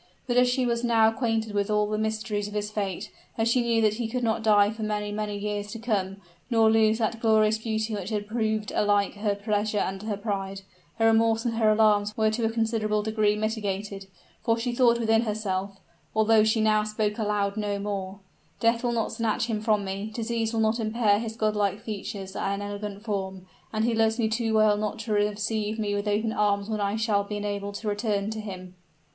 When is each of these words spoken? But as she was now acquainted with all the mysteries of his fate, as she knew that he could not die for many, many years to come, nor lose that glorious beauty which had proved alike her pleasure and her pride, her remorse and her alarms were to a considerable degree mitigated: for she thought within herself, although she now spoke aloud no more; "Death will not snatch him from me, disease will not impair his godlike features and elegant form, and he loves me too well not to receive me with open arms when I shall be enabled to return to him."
But 0.25 0.35
as 0.35 0.49
she 0.49 0.65
was 0.65 0.83
now 0.83 1.09
acquainted 1.09 1.53
with 1.53 1.69
all 1.69 1.85
the 1.85 1.95
mysteries 1.95 2.47
of 2.47 2.55
his 2.55 2.71
fate, 2.71 3.11
as 3.37 3.47
she 3.47 3.61
knew 3.61 3.83
that 3.83 3.93
he 4.01 4.07
could 4.07 4.23
not 4.23 4.41
die 4.41 4.71
for 4.71 4.81
many, 4.81 5.11
many 5.11 5.37
years 5.37 5.67
to 5.73 5.77
come, 5.77 6.17
nor 6.49 6.71
lose 6.71 6.97
that 6.97 7.19
glorious 7.19 7.59
beauty 7.59 7.93
which 7.93 8.09
had 8.09 8.25
proved 8.25 8.71
alike 8.71 9.13
her 9.13 9.35
pleasure 9.35 9.77
and 9.77 10.01
her 10.01 10.17
pride, 10.17 10.61
her 10.97 11.05
remorse 11.05 11.45
and 11.45 11.53
her 11.57 11.71
alarms 11.71 12.17
were 12.17 12.31
to 12.31 12.43
a 12.43 12.49
considerable 12.49 13.03
degree 13.03 13.35
mitigated: 13.35 14.07
for 14.41 14.57
she 14.57 14.73
thought 14.73 14.99
within 14.99 15.21
herself, 15.21 15.77
although 16.15 16.43
she 16.43 16.61
now 16.61 16.83
spoke 16.83 17.19
aloud 17.19 17.55
no 17.55 17.77
more; 17.77 18.17
"Death 18.59 18.83
will 18.83 18.93
not 18.93 19.11
snatch 19.11 19.45
him 19.45 19.61
from 19.61 19.85
me, 19.85 20.09
disease 20.11 20.51
will 20.51 20.61
not 20.61 20.79
impair 20.79 21.19
his 21.19 21.35
godlike 21.35 21.79
features 21.79 22.35
and 22.35 22.63
elegant 22.63 23.03
form, 23.03 23.45
and 23.71 23.85
he 23.85 23.93
loves 23.93 24.17
me 24.17 24.27
too 24.27 24.51
well 24.55 24.77
not 24.77 24.97
to 24.97 25.13
receive 25.13 25.77
me 25.77 25.93
with 25.93 26.07
open 26.07 26.33
arms 26.33 26.69
when 26.71 26.81
I 26.81 26.95
shall 26.95 27.23
be 27.23 27.37
enabled 27.37 27.75
to 27.75 27.87
return 27.87 28.31
to 28.31 28.39
him." 28.41 28.73